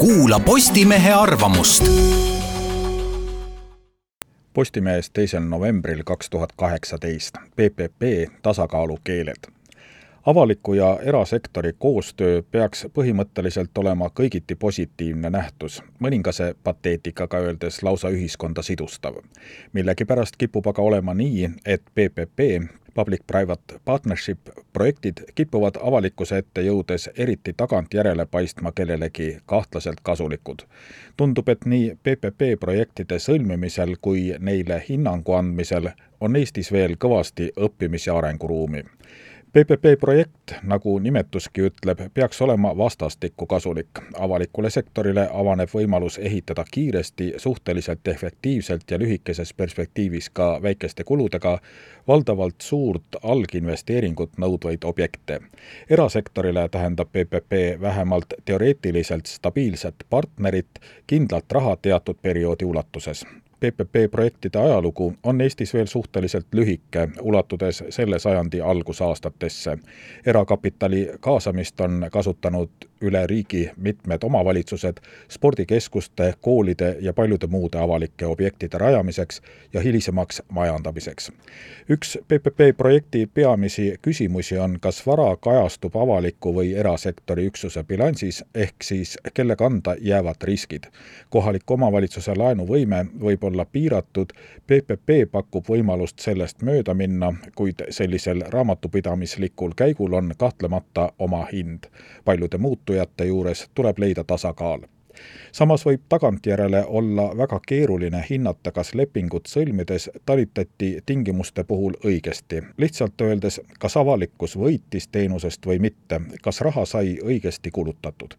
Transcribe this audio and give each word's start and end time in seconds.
kuula 0.00 0.40
Postimehe 0.40 1.12
arvamust. 1.12 1.84
Postimehest 4.52 5.12
teisel 5.12 5.42
novembril 5.42 6.02
kaks 6.04 6.30
tuhat 6.30 6.52
kaheksateist 6.56 7.34
PPP 7.56 8.32
tasakaalukeeled 8.42 9.59
avaliku 10.26 10.74
ja 10.74 10.98
erasektori 11.02 11.72
koostöö 11.78 12.42
peaks 12.50 12.86
põhimõtteliselt 12.94 13.78
olema 13.78 14.10
kõigiti 14.20 14.54
positiivne 14.54 15.30
nähtus, 15.30 15.82
mõningase 15.98 16.54
pateetikaga 16.64 17.38
öeldes 17.38 17.82
lausa 17.82 18.08
ühiskonda 18.08 18.62
sidustav. 18.62 19.14
millegipärast 19.72 20.36
kipub 20.36 20.66
aga 20.66 20.82
olema 20.82 21.14
nii, 21.14 21.50
et 21.66 21.82
PPP, 21.94 22.68
public-private 22.94 23.80
partnership 23.84 24.38
projektid 24.72 25.18
kipuvad 25.34 25.74
avalikkuse 25.82 26.38
ette 26.38 26.62
jõudes 26.62 27.10
eriti 27.16 27.52
tagantjärele 27.56 28.26
paistma 28.26 28.72
kellelegi 28.72 29.38
kahtlaselt 29.46 30.00
kasulikud. 30.02 30.58
tundub, 31.16 31.48
et 31.48 31.64
nii 31.64 31.96
PPP 32.02 32.60
projektide 32.60 33.18
sõlmimisel 33.18 33.96
kui 34.00 34.34
neile 34.38 34.84
hinnangu 34.88 35.32
andmisel 35.32 35.88
on 36.20 36.36
Eestis 36.36 36.72
veel 36.72 36.96
kõvasti 36.96 37.50
õppimis- 37.56 38.06
ja 38.06 38.18
arenguruumi 38.18 38.84
PPP 39.52 40.00
projekt, 40.00 40.52
nagu 40.62 40.98
nimetuski 40.98 41.64
ütleb, 41.66 41.98
peaks 42.14 42.42
olema 42.42 42.70
vastastikku 42.76 43.46
kasulik. 43.46 43.88
avalikule 44.18 44.70
sektorile 44.70 45.28
avaneb 45.32 45.68
võimalus 45.74 46.18
ehitada 46.18 46.64
kiiresti, 46.70 47.32
suhteliselt 47.36 48.08
efektiivselt 48.08 48.90
ja 48.90 48.98
lühikeses 48.98 49.54
perspektiivis 49.54 50.30
ka 50.30 50.62
väikeste 50.62 51.04
kuludega 51.04 51.58
valdavalt 52.08 52.60
suurt 52.62 53.18
alginvesteeringut 53.22 54.38
nõudvaid 54.38 54.84
objekte. 54.84 55.40
erasektorile 55.90 56.68
tähendab 56.68 57.08
PPP 57.12 57.80
vähemalt 57.80 58.34
teoreetiliselt 58.44 59.26
stabiilset 59.26 59.94
partnerit, 60.10 60.78
kindlat 61.06 61.52
raha 61.52 61.76
teatud 61.76 62.16
perioodi 62.22 62.64
ulatuses 62.64 63.26
PPP 63.60 64.10
projektide 64.10 64.58
ajalugu 64.58 65.14
on 65.22 65.40
Eestis 65.40 65.74
veel 65.74 65.86
suhteliselt 65.86 66.46
lühike, 66.52 67.08
ulatudes 67.20 67.84
selle 67.88 68.18
sajandi 68.18 68.60
algusaastatesse. 68.60 69.78
erakapitali 70.26 71.10
kaasamist 71.20 71.80
on 71.80 72.06
kasutanud 72.12 72.70
üle 73.00 73.26
riigi 73.26 73.70
mitmed 73.76 74.18
omavalitsused 74.22 74.96
spordikeskuste, 75.28 76.34
koolide 76.40 76.96
ja 77.00 77.12
paljude 77.12 77.46
muude 77.46 77.78
avalike 77.78 78.26
objektide 78.26 78.78
rajamiseks 78.78 79.42
ja 79.72 79.80
hilisemaks 79.80 80.42
majandamiseks. 80.48 81.32
üks 81.90 82.18
PPP 82.28 82.76
projekti 82.76 83.26
peamisi 83.34 83.94
küsimusi 84.02 84.58
on, 84.58 84.76
kas 84.80 85.06
vara 85.06 85.36
kajastub 85.36 85.96
avaliku 85.96 86.54
või 86.54 86.74
erasektori 86.76 87.46
üksuse 87.46 87.84
bilansis, 87.84 88.44
ehk 88.54 88.82
siis 88.82 89.18
kelle 89.34 89.56
kanda 89.56 89.96
jäävad 90.00 90.42
riskid. 90.42 90.84
kohaliku 91.30 91.74
omavalitsuse 91.74 92.34
laenuvõime 92.36 93.06
võib 93.20 93.44
olla 93.44 93.49
piiratud, 93.72 94.32
PPP 94.66 95.30
pakub 95.30 95.68
võimalust 95.68 96.18
sellest 96.18 96.62
mööda 96.62 96.94
minna, 96.94 97.32
kuid 97.54 97.82
sellisel 97.90 98.42
raamatupidamislikul 98.48 99.72
käigul 99.76 100.12
on 100.12 100.32
kahtlemata 100.38 101.12
oma 101.18 101.44
hind. 101.52 101.84
paljude 102.24 102.58
muutujate 102.58 103.24
juures 103.24 103.70
tuleb 103.74 103.98
leida 103.98 104.24
tasakaal. 104.24 104.80
samas 105.52 105.86
võib 105.86 106.00
tagantjärele 106.08 106.84
olla 106.86 107.36
väga 107.36 107.60
keeruline 107.66 108.24
hinnata, 108.30 108.72
kas 108.72 108.94
lepingut 108.94 109.46
sõlmides 109.46 110.10
talitati 110.26 111.00
tingimuste 111.06 111.64
puhul 111.64 111.92
õigesti. 112.04 112.62
lihtsalt 112.76 113.20
öeldes, 113.20 113.60
kas 113.78 113.96
avalikkus 113.96 114.56
võitis 114.56 115.08
teenusest 115.08 115.66
või 115.66 115.78
mitte, 115.78 116.20
kas 116.42 116.60
raha 116.60 116.84
sai 116.84 117.18
õigesti 117.24 117.70
kulutatud 117.70 118.34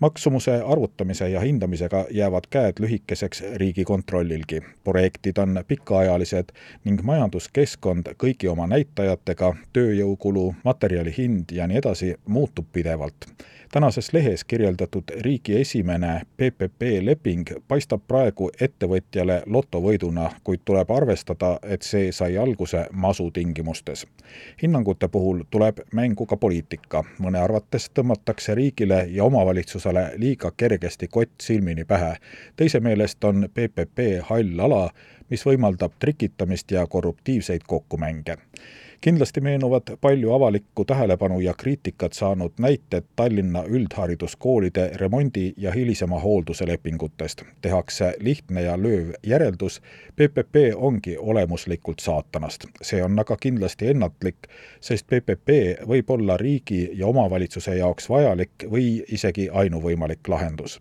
maksumuse 0.00 0.62
arvutamise 0.66 1.28
ja 1.28 1.40
hindamisega 1.40 2.06
jäävad 2.10 2.44
käed 2.50 2.72
lühikeseks 2.80 3.42
Riigikontrollilgi. 3.54 4.60
projektid 4.84 5.36
on 5.38 5.64
pikaajalised 5.68 6.44
ning 6.84 7.02
majanduskeskkond 7.02 8.06
kõigi 8.22 8.48
oma 8.48 8.66
näitajatega, 8.66 9.54
tööjõukulu, 9.72 10.54
materjali 10.64 11.14
hind 11.18 11.44
ja 11.52 11.66
nii 11.66 11.78
edasi, 11.78 12.14
muutub 12.26 12.66
pidevalt. 12.72 13.14
tänases 13.72 14.12
lehes 14.12 14.44
kirjeldatud 14.44 15.04
riigi 15.20 15.60
esimene 15.60 16.22
PPP 16.36 16.82
leping 17.00 17.50
paistab 17.68 18.00
praegu 18.08 18.50
ettevõtjale 18.60 19.42
lotovõiduna, 19.46 20.30
kuid 20.44 20.60
tuleb 20.64 20.90
arvestada, 20.90 21.58
et 21.62 21.82
see 21.82 22.12
sai 22.12 22.36
alguse 22.36 22.86
masu 22.92 23.30
tingimustes. 23.30 24.06
hinnangute 24.62 25.08
puhul 25.08 25.42
tuleb 25.50 25.78
mängu 25.92 26.26
ka 26.26 26.36
poliitika, 26.36 27.04
mõne 27.18 27.38
arvates 27.38 27.90
tõmmatakse 27.94 28.54
riigile 28.54 29.06
ja 29.10 29.24
omavalitsusele 29.24 29.85
valitsusele 29.86 30.18
liiga 30.18 30.50
kergesti 30.56 31.08
kott 31.08 31.30
silmini 31.40 31.84
pähe. 31.84 32.16
teise 32.56 32.80
meelest 32.80 33.24
on 33.24 33.48
PPP 33.54 33.98
hall 34.22 34.58
ala, 34.58 34.90
mis 35.30 35.46
võimaldab 35.46 35.92
trikitamist 35.98 36.70
ja 36.70 36.86
korruptiivseid 36.86 37.62
kokkumänge 37.66 38.36
kindlasti 39.00 39.40
meenuvad 39.40 39.82
palju 40.00 40.32
avalikku 40.32 40.84
tähelepanu 40.84 41.40
ja 41.40 41.54
kriitikat 41.54 42.12
saanud 42.12 42.52
näited 42.58 43.04
Tallinna 43.16 43.62
üldhariduskoolide 43.62 44.90
remondi 44.94 45.52
ja 45.56 45.72
hilisema 45.72 46.20
hoolduse 46.20 46.66
lepingutest. 46.66 47.42
tehakse 47.60 48.14
lihtne 48.20 48.62
ja 48.62 48.76
lööv 48.76 49.12
järeldus, 49.22 49.82
PPP 50.16 50.56
ongi 50.76 51.16
olemuslikult 51.18 51.98
saatanast. 51.98 52.64
see 52.82 53.02
on 53.02 53.18
aga 53.18 53.36
kindlasti 53.36 53.86
ennatlik, 53.86 54.36
sest 54.80 55.06
PPP 55.06 55.48
võib 55.88 56.10
olla 56.10 56.36
riigi 56.36 56.90
ja 56.92 57.06
omavalitsuse 57.06 57.76
jaoks 57.76 58.08
vajalik 58.08 58.50
või 58.70 59.04
isegi 59.08 59.48
ainuvõimalik 59.52 60.28
lahendus. 60.28 60.80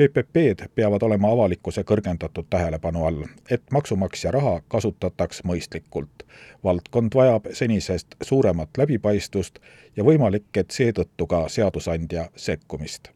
PPP-d 0.00 0.68
peavad 0.74 1.02
olema 1.02 1.28
avalikkuse 1.32 1.82
kõrgendatud 1.84 2.46
tähelepanu 2.50 3.02
all, 3.04 3.24
et 3.50 3.62
maksumaksja 3.72 4.30
raha 4.32 4.60
kasutataks 4.68 5.42
mõistlikult. 5.44 6.24
valdkond 6.64 7.14
vajab 7.14 7.52
senisest 7.52 8.16
suuremat 8.22 8.68
läbipaistvust 8.78 9.58
ja 9.96 10.04
võimalik, 10.04 10.48
et 10.56 10.70
seetõttu 10.70 11.26
ka 11.26 11.48
seadusandja 11.48 12.30
sekkumist 12.36 13.12